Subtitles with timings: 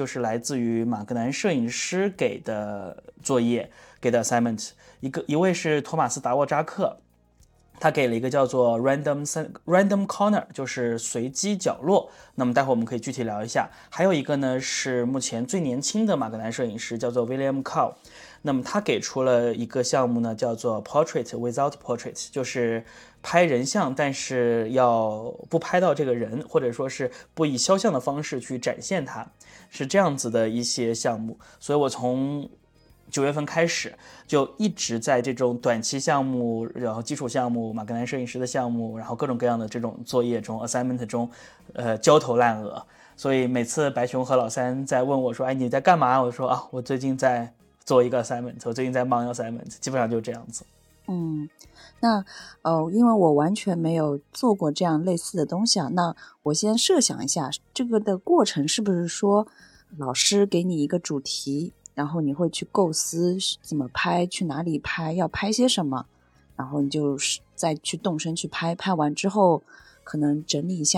[0.00, 4.70] 就是来自于马格南摄影师给的作业，给的 assignment。
[5.00, 6.96] 一个一位是托马斯达沃扎克，
[7.80, 9.24] 他给了一个叫做 random
[9.64, 12.10] random corner，就是随机角落。
[12.36, 13.68] 那么待会我们可以具体聊一下。
[13.88, 17.94] 还有一个呢是目前最年轻的马格南摄影师，叫做 William Cow。
[18.42, 22.84] 那么他给出了一个项目呢，叫做 portrait without portrait，就是
[23.22, 29.30] 拍人像，但是要不拍到这个人，或者说是不以肖像的方式去展现它，
[29.68, 31.38] 是这样子的一些项目。
[31.58, 32.48] 所以我从
[33.10, 33.92] 九月份开始
[34.26, 41.28] 就一直在这种短期项目，然后基础项目、马格南摄影师的项目，然后各种各样的这种作业中、assignment 中，
[41.74, 42.86] 呃，焦头烂额。
[43.16, 50.64] 所以每次白熊和老三在问我说：“哎，你在干嘛？”我说：“啊，我最近在。”做一个 assignment，我最近在忙 assignment，基本上就这样子。
[51.08, 51.48] 嗯，
[51.98, 52.24] 那
[52.62, 59.48] 呃，因为我完全没有做过这样类似的东西啊，那我先设想一下，这个的过程是不是说，
[59.96, 66.06] 老师给你一个主题，然后你会去构思怎么拍，去哪里拍，要拍些什么，
[66.56, 69.62] 然后你就是再去动身去拍，拍完之后
[70.02, 70.88] 可能整理一下。